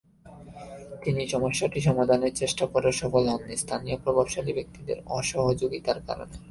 [1.03, 6.35] তিনি সমস্যাটি সমাধানের চেষ্টা করেও সফল হননি স্থানীয় প্রভাবশালী ব্যক্তিদের অসহযোগিতার কারণে।